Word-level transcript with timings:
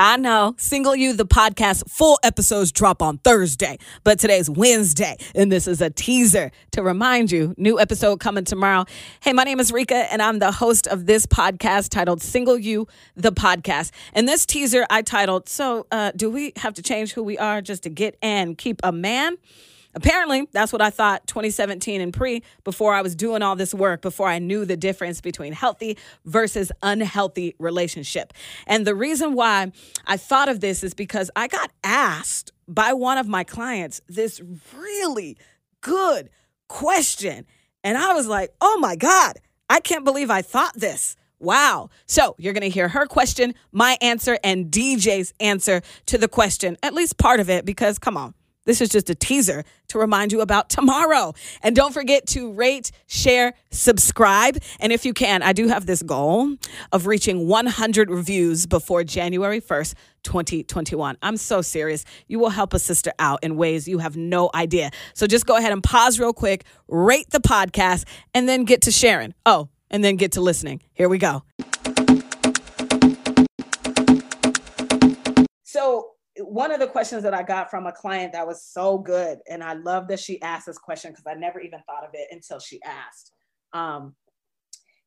I 0.00 0.16
know. 0.16 0.54
Single 0.56 0.96
You, 0.96 1.12
the 1.12 1.26
podcast, 1.26 1.86
full 1.86 2.18
episodes 2.22 2.72
drop 2.72 3.02
on 3.02 3.18
Thursday, 3.18 3.76
but 4.02 4.18
today's 4.18 4.48
Wednesday, 4.48 5.18
and 5.34 5.52
this 5.52 5.68
is 5.68 5.82
a 5.82 5.90
teaser 5.90 6.50
to 6.70 6.82
remind 6.82 7.30
you 7.30 7.54
new 7.58 7.78
episode 7.78 8.18
coming 8.18 8.44
tomorrow. 8.44 8.86
Hey, 9.20 9.34
my 9.34 9.44
name 9.44 9.60
is 9.60 9.70
Rika, 9.70 10.10
and 10.10 10.22
I'm 10.22 10.38
the 10.38 10.52
host 10.52 10.86
of 10.86 11.04
this 11.04 11.26
podcast 11.26 11.90
titled 11.90 12.22
Single 12.22 12.56
You, 12.56 12.88
the 13.14 13.30
podcast. 13.30 13.90
And 14.14 14.26
this 14.26 14.46
teaser 14.46 14.86
I 14.88 15.02
titled, 15.02 15.50
So, 15.50 15.86
uh, 15.92 16.12
do 16.16 16.30
we 16.30 16.54
have 16.56 16.72
to 16.74 16.82
change 16.82 17.12
who 17.12 17.22
we 17.22 17.36
are 17.36 17.60
just 17.60 17.82
to 17.82 17.90
get 17.90 18.16
and 18.22 18.56
keep 18.56 18.80
a 18.82 18.92
man? 18.92 19.36
Apparently, 19.94 20.46
that's 20.52 20.72
what 20.72 20.80
I 20.80 20.90
thought 20.90 21.26
2017 21.26 22.00
and 22.00 22.12
pre 22.12 22.42
before 22.64 22.94
I 22.94 23.02
was 23.02 23.14
doing 23.16 23.42
all 23.42 23.56
this 23.56 23.74
work, 23.74 24.02
before 24.02 24.28
I 24.28 24.38
knew 24.38 24.64
the 24.64 24.76
difference 24.76 25.20
between 25.20 25.52
healthy 25.52 25.98
versus 26.24 26.70
unhealthy 26.82 27.54
relationship. 27.58 28.32
And 28.66 28.86
the 28.86 28.94
reason 28.94 29.34
why 29.34 29.72
I 30.06 30.16
thought 30.16 30.48
of 30.48 30.60
this 30.60 30.84
is 30.84 30.94
because 30.94 31.30
I 31.34 31.48
got 31.48 31.70
asked 31.82 32.52
by 32.68 32.92
one 32.92 33.18
of 33.18 33.26
my 33.26 33.42
clients 33.42 34.00
this 34.08 34.40
really 34.76 35.36
good 35.80 36.30
question. 36.68 37.46
And 37.82 37.98
I 37.98 38.14
was 38.14 38.28
like, 38.28 38.50
oh 38.60 38.78
my 38.78 38.94
God, 38.94 39.38
I 39.68 39.80
can't 39.80 40.04
believe 40.04 40.30
I 40.30 40.42
thought 40.42 40.74
this. 40.74 41.16
Wow. 41.40 41.88
So 42.06 42.36
you're 42.38 42.52
going 42.52 42.62
to 42.62 42.68
hear 42.68 42.88
her 42.88 43.06
question, 43.06 43.54
my 43.72 43.96
answer, 44.02 44.38
and 44.44 44.70
DJ's 44.70 45.32
answer 45.40 45.80
to 46.06 46.18
the 46.18 46.28
question, 46.28 46.76
at 46.82 46.92
least 46.92 47.16
part 47.16 47.40
of 47.40 47.48
it, 47.48 47.64
because 47.64 47.98
come 47.98 48.16
on. 48.16 48.34
This 48.66 48.80
is 48.80 48.88
just 48.90 49.08
a 49.08 49.14
teaser 49.14 49.64
to 49.88 49.98
remind 49.98 50.32
you 50.32 50.40
about 50.42 50.68
tomorrow. 50.68 51.34
And 51.62 51.74
don't 51.74 51.94
forget 51.94 52.26
to 52.28 52.52
rate, 52.52 52.90
share, 53.06 53.54
subscribe. 53.70 54.58
And 54.78 54.92
if 54.92 55.04
you 55.04 55.14
can, 55.14 55.42
I 55.42 55.52
do 55.52 55.68
have 55.68 55.86
this 55.86 56.02
goal 56.02 56.56
of 56.92 57.06
reaching 57.06 57.48
100 57.48 58.10
reviews 58.10 58.66
before 58.66 59.02
January 59.02 59.60
1st, 59.60 59.94
2021. 60.24 61.16
I'm 61.22 61.36
so 61.38 61.62
serious. 61.62 62.04
You 62.28 62.38
will 62.38 62.50
help 62.50 62.74
a 62.74 62.78
sister 62.78 63.12
out 63.18 63.42
in 63.42 63.56
ways 63.56 63.88
you 63.88 63.98
have 63.98 64.16
no 64.16 64.50
idea. 64.54 64.90
So 65.14 65.26
just 65.26 65.46
go 65.46 65.56
ahead 65.56 65.72
and 65.72 65.82
pause 65.82 66.20
real 66.20 66.34
quick, 66.34 66.64
rate 66.88 67.30
the 67.30 67.40
podcast, 67.40 68.04
and 68.34 68.48
then 68.48 68.64
get 68.64 68.82
to 68.82 68.90
sharing. 68.90 69.34
Oh, 69.46 69.68
and 69.90 70.04
then 70.04 70.16
get 70.16 70.32
to 70.32 70.40
listening. 70.40 70.82
Here 70.92 71.08
we 71.08 71.18
go. 71.18 71.42
So, 75.62 76.10
one 76.42 76.72
of 76.72 76.80
the 76.80 76.86
questions 76.86 77.22
that 77.22 77.34
I 77.34 77.42
got 77.42 77.70
from 77.70 77.86
a 77.86 77.92
client 77.92 78.32
that 78.32 78.46
was 78.46 78.62
so 78.62 78.98
good, 78.98 79.38
and 79.48 79.62
I 79.62 79.74
love 79.74 80.08
that 80.08 80.20
she 80.20 80.40
asked 80.42 80.66
this 80.66 80.78
question 80.78 81.12
because 81.12 81.26
I 81.26 81.34
never 81.34 81.60
even 81.60 81.80
thought 81.86 82.04
of 82.04 82.10
it 82.14 82.28
until 82.30 82.58
she 82.58 82.80
asked. 82.82 83.32
Um, 83.72 84.14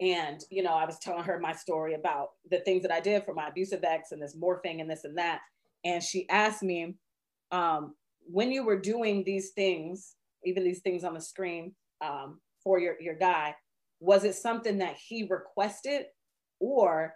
and 0.00 0.44
you 0.50 0.62
know, 0.62 0.74
I 0.74 0.84
was 0.84 0.98
telling 0.98 1.24
her 1.24 1.38
my 1.40 1.52
story 1.52 1.94
about 1.94 2.30
the 2.50 2.60
things 2.60 2.82
that 2.82 2.92
I 2.92 3.00
did 3.00 3.24
for 3.24 3.34
my 3.34 3.48
abusive 3.48 3.84
ex 3.84 4.12
and 4.12 4.22
this 4.22 4.36
morphing 4.36 4.80
and 4.80 4.90
this 4.90 5.04
and 5.04 5.16
that. 5.16 5.40
And 5.84 6.02
she 6.02 6.28
asked 6.28 6.62
me, 6.62 6.96
um, 7.50 7.94
when 8.24 8.50
you 8.50 8.64
were 8.64 8.78
doing 8.78 9.22
these 9.24 9.50
things, 9.50 10.16
even 10.44 10.64
these 10.64 10.80
things 10.80 11.04
on 11.04 11.14
the 11.14 11.20
screen 11.20 11.74
um, 12.04 12.40
for 12.62 12.78
your 12.78 13.00
your 13.00 13.14
guy, 13.14 13.54
was 14.00 14.24
it 14.24 14.34
something 14.34 14.78
that 14.78 14.96
he 14.96 15.26
requested, 15.30 16.06
or 16.60 17.14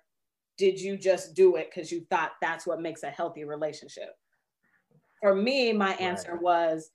did 0.60 0.78
you 0.78 0.98
just 0.98 1.34
do 1.34 1.56
it 1.56 1.70
because 1.74 1.90
you 1.90 2.04
thought 2.10 2.32
that's 2.42 2.66
what 2.66 2.82
makes 2.82 3.02
a 3.02 3.08
healthy 3.08 3.44
relationship? 3.44 4.10
For 5.22 5.34
me, 5.34 5.72
my 5.72 5.94
answer 5.94 6.32
right. 6.32 6.42
was 6.42 6.90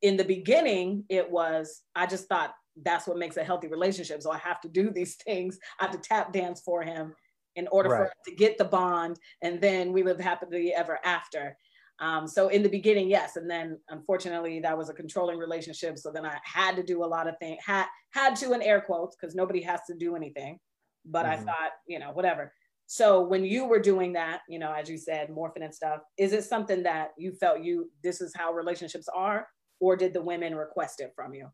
in 0.00 0.16
the 0.16 0.24
beginning, 0.24 1.04
it 1.08 1.28
was, 1.28 1.82
I 1.96 2.06
just 2.06 2.28
thought 2.28 2.54
that's 2.84 3.08
what 3.08 3.18
makes 3.18 3.36
a 3.36 3.42
healthy 3.42 3.66
relationship. 3.66 4.22
So 4.22 4.30
I 4.30 4.38
have 4.38 4.60
to 4.60 4.68
do 4.68 4.90
these 4.94 5.16
things. 5.16 5.58
I 5.80 5.86
have 5.86 5.92
to 5.92 5.98
tap 5.98 6.32
dance 6.32 6.60
for 6.60 6.84
him 6.84 7.14
in 7.56 7.66
order 7.72 7.88
right. 7.88 7.98
for 7.98 8.04
us 8.06 8.12
to 8.28 8.34
get 8.36 8.58
the 8.58 8.64
bond. 8.64 9.18
And 9.42 9.60
then 9.60 9.92
we 9.92 10.04
live 10.04 10.20
happily 10.20 10.72
ever 10.72 11.00
after. 11.04 11.56
Um, 11.98 12.28
so 12.28 12.46
in 12.46 12.62
the 12.62 12.68
beginning, 12.68 13.10
yes. 13.10 13.34
And 13.34 13.50
then 13.50 13.80
unfortunately 13.88 14.60
that 14.60 14.78
was 14.78 14.88
a 14.88 14.94
controlling 14.94 15.38
relationship. 15.38 15.98
So 15.98 16.12
then 16.12 16.24
I 16.24 16.38
had 16.44 16.76
to 16.76 16.84
do 16.84 17.04
a 17.04 17.06
lot 17.06 17.26
of 17.26 17.34
things, 17.40 17.58
had, 17.66 17.86
had 18.10 18.36
to 18.36 18.52
in 18.52 18.62
air 18.62 18.80
quotes, 18.80 19.16
because 19.16 19.34
nobody 19.34 19.62
has 19.62 19.80
to 19.88 19.94
do 19.96 20.14
anything. 20.14 20.60
But 21.04 21.26
mm-hmm. 21.26 21.42
I 21.42 21.44
thought, 21.44 21.70
you 21.88 21.98
know, 21.98 22.12
whatever. 22.12 22.52
So 22.86 23.22
when 23.22 23.44
you 23.44 23.64
were 23.64 23.78
doing 23.78 24.12
that, 24.12 24.40
you 24.48 24.58
know, 24.58 24.72
as 24.72 24.88
you 24.88 24.98
said, 24.98 25.30
morphing 25.30 25.64
and 25.64 25.74
stuff, 25.74 26.00
is 26.18 26.32
it 26.32 26.44
something 26.44 26.82
that 26.82 27.12
you 27.16 27.32
felt 27.32 27.62
you 27.62 27.90
this 28.02 28.20
is 28.20 28.34
how 28.36 28.52
relationships 28.52 29.08
are, 29.14 29.48
or 29.80 29.96
did 29.96 30.12
the 30.12 30.22
women 30.22 30.54
request 30.54 31.00
it 31.00 31.12
from 31.16 31.34
you? 31.34 31.48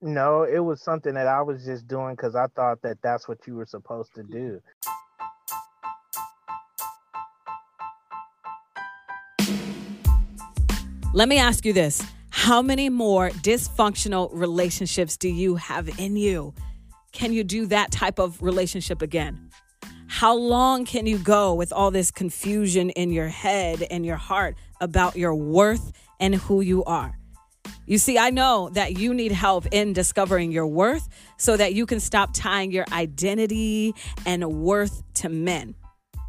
No, 0.00 0.42
it 0.44 0.60
was 0.60 0.82
something 0.82 1.14
that 1.14 1.26
I 1.26 1.42
was 1.42 1.64
just 1.64 1.88
doing 1.88 2.14
because 2.14 2.36
I 2.36 2.46
thought 2.54 2.82
that 2.82 2.98
that's 3.02 3.28
what 3.28 3.38
you 3.46 3.54
were 3.54 3.66
supposed 3.66 4.14
to 4.14 4.22
do. 4.22 4.60
Let 11.14 11.28
me 11.28 11.38
ask 11.38 11.64
you 11.64 11.72
this 11.72 12.02
How 12.30 12.62
many 12.62 12.88
more 12.88 13.30
dysfunctional 13.30 14.30
relationships 14.32 15.16
do 15.16 15.28
you 15.28 15.56
have 15.56 15.88
in 15.98 16.16
you? 16.16 16.54
Can 17.12 17.32
you 17.32 17.42
do 17.42 17.66
that 17.66 17.90
type 17.90 18.18
of 18.18 18.40
relationship 18.42 19.02
again? 19.02 19.50
How 20.08 20.34
long 20.34 20.86
can 20.86 21.06
you 21.06 21.18
go 21.18 21.52
with 21.52 21.70
all 21.70 21.90
this 21.90 22.10
confusion 22.10 22.88
in 22.90 23.10
your 23.10 23.28
head 23.28 23.86
and 23.90 24.06
your 24.06 24.16
heart 24.16 24.56
about 24.80 25.16
your 25.16 25.34
worth 25.34 25.92
and 26.18 26.34
who 26.34 26.62
you 26.62 26.82
are? 26.84 27.18
You 27.86 27.98
see, 27.98 28.18
I 28.18 28.30
know 28.30 28.70
that 28.72 28.98
you 28.98 29.12
need 29.12 29.32
help 29.32 29.66
in 29.70 29.92
discovering 29.92 30.50
your 30.50 30.66
worth 30.66 31.08
so 31.36 31.58
that 31.58 31.74
you 31.74 31.84
can 31.84 32.00
stop 32.00 32.30
tying 32.32 32.72
your 32.72 32.86
identity 32.90 33.94
and 34.24 34.44
worth 34.62 35.02
to 35.14 35.28
men. 35.28 35.74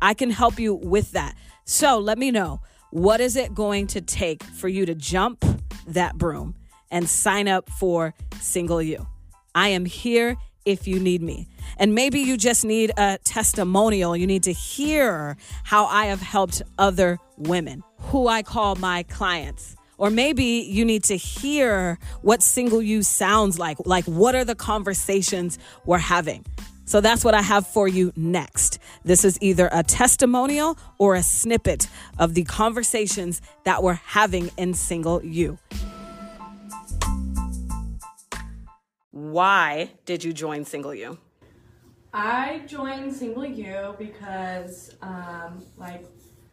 I 0.02 0.14
can 0.14 0.30
help 0.30 0.60
you 0.60 0.76
with 0.76 1.12
that. 1.14 1.36
So 1.64 2.00
let 2.00 2.18
me 2.18 2.32
know 2.32 2.62
what 2.92 3.22
is 3.22 3.38
it 3.38 3.56
going 3.56 3.88
to 3.88 4.02
take 4.02 4.44
for 4.44 4.68
you 4.68 4.86
to 4.88 4.94
jump 4.96 5.46
that 5.88 6.18
broom 6.18 6.56
and 6.92 7.10
sign 7.10 7.48
up 7.48 7.70
for 7.70 8.14
Single 8.42 8.82
You? 8.82 9.08
I 9.56 9.70
am 9.70 9.86
here 9.86 10.36
if 10.66 10.86
you 10.88 11.00
need 11.00 11.22
me. 11.22 11.48
And 11.80 11.96
maybe 11.96 12.20
you 12.20 12.36
just 12.36 12.66
need 12.66 12.92
a 12.98 13.18
testimonial. 13.24 14.16
You 14.16 14.28
need 14.28 14.44
to 14.44 14.54
hear 14.54 15.38
how 15.64 15.86
I 15.86 16.08
have 16.08 16.22
helped 16.22 16.62
other 16.78 17.18
women 17.38 17.84
who 17.98 18.28
I 18.28 18.44
call 18.44 18.76
my 18.76 19.04
clients. 19.04 19.78
Or 19.98 20.10
maybe 20.10 20.44
you 20.44 20.84
need 20.84 21.06
to 21.06 21.16
hear 21.16 21.98
what 22.22 22.44
single 22.44 22.82
you 22.82 23.02
sounds 23.02 23.58
like. 23.58 23.78
Like, 23.86 24.06
what 24.06 24.36
are 24.36 24.46
the 24.46 24.56
conversations 24.56 25.58
we're 25.86 25.98
having? 25.98 26.46
So 26.84 27.02
that's 27.02 27.24
what 27.24 27.34
I 27.34 27.42
have 27.42 27.68
for 27.68 27.88
you 27.88 28.12
next. 28.16 28.80
This 29.06 29.24
is 29.24 29.38
either 29.42 29.70
a 29.72 29.84
testimonial 29.84 30.78
or 30.98 31.16
a 31.16 31.24
snippet 31.24 31.88
of 32.18 32.34
the 32.34 32.44
conversations 32.44 33.42
that 33.64 33.84
we're 33.84 34.02
having 34.06 34.52
in 34.58 34.74
Single 34.74 35.24
You. 35.24 35.60
Why 39.12 39.92
did 40.06 40.24
you 40.24 40.34
join 40.34 40.66
Single 40.66 40.96
You? 40.96 41.20
I 42.14 42.64
joined 42.66 43.14
Single 43.14 43.46
You 43.46 43.96
because, 44.00 44.96
um, 45.02 45.64
like 45.78 46.06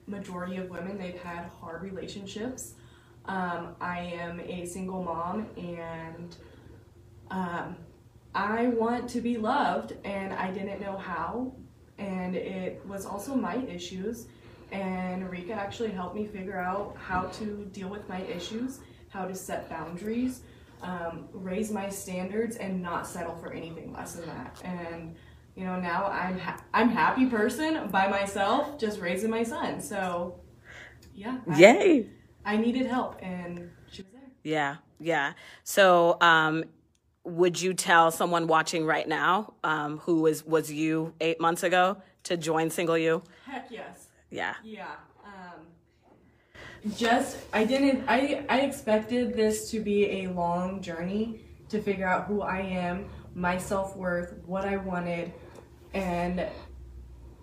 majority 0.07 0.59
of 0.59 0.69
women, 0.69 0.99
they've 0.99 1.21
had 1.21 1.51
hard 1.61 1.83
relationships. 1.83 2.75
Um, 3.25 3.75
I 3.81 4.01
am 4.01 4.41
a 4.41 4.67
single 4.67 5.03
mom 5.03 5.49
and 5.57 6.37
um, 7.31 7.77
I 8.35 8.69
want 8.69 9.09
to 9.11 9.21
be 9.21 9.39
loved, 9.39 9.95
and 10.05 10.33
I 10.35 10.51
didn't 10.51 10.81
know 10.81 10.97
how. 10.97 11.53
And 11.99 12.37
it 12.37 12.85
was 12.87 13.07
also 13.07 13.35
my 13.35 13.57
issues. 13.65 14.27
And 14.73 15.29
Rika 15.31 15.55
actually 15.55 15.91
helped 15.91 16.15
me 16.15 16.27
figure 16.27 16.59
out 16.59 16.97
how 16.99 17.23
to 17.23 17.65
deal 17.73 17.89
with 17.89 18.07
my 18.09 18.21
issues, 18.23 18.81
how 19.09 19.25
to 19.25 19.35
set 19.35 19.71
boundaries, 19.71 20.43
um, 20.83 21.29
raise 21.33 21.73
my 21.73 21.89
standards, 21.89 22.57
and 22.57 22.83
not 22.83 23.07
settle 23.07 23.35
for 23.37 23.53
anything 23.53 23.93
less 23.93 24.15
than 24.15 24.27
that. 24.27 24.61
And 24.63 25.17
you 25.57 25.65
know, 25.65 25.81
now 25.81 26.07
I'm 26.07 26.39
ha- 26.39 26.63
I'm 26.75 26.91
happy 26.91 27.27
person 27.27 27.89
by 27.89 28.09
myself, 28.09 28.79
just 28.79 29.01
raising 29.01 29.31
my 29.31 29.43
son. 29.43 29.81
So, 29.81 30.39
yeah. 31.15 31.39
I, 31.49 31.59
Yay! 31.59 32.11
I 32.45 32.59
needed 32.59 32.87
help, 32.87 33.17
and 33.23 33.71
she 33.91 34.03
was 34.03 34.13
there. 34.13 34.31
Yeah, 34.45 34.77
yeah. 35.01 35.33
So, 35.65 36.19
um, 36.21 36.65
would 37.25 37.61
you 37.61 37.73
tell 37.73 38.11
someone 38.11 38.47
watching 38.47 38.85
right 38.85 39.09
now, 39.09 39.55
um, 39.65 39.99
who 39.99 40.21
was 40.21 40.45
was 40.45 40.71
you 40.71 41.15
eight 41.23 41.41
months 41.41 41.63
ago, 41.63 41.97
to 42.25 42.37
join 42.37 42.69
Single 42.69 42.99
You? 42.99 43.23
Heck 43.47 43.69
yes. 43.71 44.09
Yeah. 44.31 44.55
Yeah. 44.63 44.89
Um, 45.25 46.93
just 46.95 47.39
I 47.55 47.65
didn't 47.65 48.05
I 48.07 48.45
I 48.51 48.61
expected 48.61 49.35
this 49.35 49.71
to 49.71 49.81
be 49.81 50.23
a 50.23 50.29
long 50.29 50.83
journey 50.83 51.41
to 51.71 51.81
figure 51.81 52.07
out 52.07 52.27
who 52.27 52.43
I 52.43 52.61
am, 52.61 53.07
my 53.35 53.57
self 53.57 53.97
worth, 53.97 54.35
what 54.45 54.67
I 54.67 54.77
wanted 54.77 55.33
and 55.97 56.47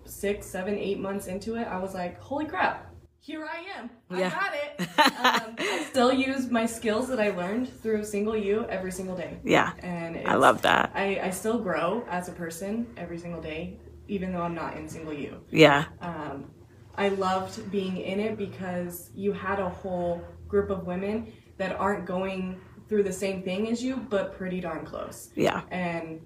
six, 0.04 0.46
seven, 0.46 0.78
eight 0.78 0.98
months 0.98 1.26
into 1.26 1.56
it, 1.56 1.66
I 1.66 1.78
was 1.78 1.94
like, 1.94 2.20
holy 2.20 2.46
crap, 2.46 2.94
here 3.18 3.46
I 3.46 3.78
am. 3.78 3.90
I 4.10 4.20
yeah. 4.20 4.30
got 4.30 4.54
it. 4.54 4.80
um, 4.98 5.54
I 5.58 5.86
still 5.88 6.12
use 6.12 6.50
my 6.50 6.66
skills 6.66 7.08
that 7.08 7.18
I 7.18 7.30
learned 7.30 7.68
through 7.82 8.04
Single 8.04 8.36
You 8.36 8.66
every 8.68 8.92
single 8.92 9.16
day. 9.16 9.38
Yeah. 9.44 9.72
And 9.80 10.28
I 10.28 10.34
love 10.34 10.62
that. 10.62 10.92
I, 10.94 11.20
I 11.22 11.30
still 11.30 11.58
grow 11.58 12.04
as 12.10 12.28
a 12.28 12.32
person 12.32 12.86
every 12.96 13.18
single 13.18 13.40
day, 13.40 13.78
even 14.08 14.32
though 14.32 14.42
I'm 14.42 14.54
not 14.54 14.76
in 14.76 14.88
Single 14.88 15.14
You. 15.14 15.40
Yeah. 15.50 15.86
Um, 16.00 16.50
I 16.96 17.08
loved 17.08 17.70
being 17.72 17.96
in 17.96 18.20
it 18.20 18.36
because 18.36 19.10
you 19.14 19.32
had 19.32 19.58
a 19.58 19.68
whole 19.68 20.22
group 20.46 20.70
of 20.70 20.86
women 20.86 21.32
that 21.56 21.74
aren't 21.76 22.04
going 22.04 22.60
through 22.88 23.02
the 23.04 23.12
same 23.12 23.42
thing 23.42 23.70
as 23.70 23.82
you, 23.82 23.96
but 23.96 24.36
pretty 24.36 24.60
darn 24.60 24.84
close. 24.84 25.30
Yeah. 25.34 25.62
And 25.70 26.20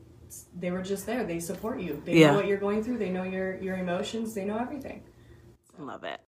they 0.59 0.71
were 0.71 0.83
just 0.83 1.07
there. 1.07 1.25
They 1.25 1.41
support 1.41 1.81
you. 1.81 2.03
They 2.05 2.19
Yeah. 2.21 2.31
know 2.31 2.37
what 2.37 2.47
you're 2.47 2.59
going 2.59 2.83
through. 2.85 2.99
They 2.99 3.11
know 3.11 3.25
your 3.25 3.57
your 3.57 3.77
emotions. 3.77 4.35
They 4.35 4.45
know 4.45 4.59
everything. 4.59 5.03
Love 5.79 6.05
it. 6.05 6.21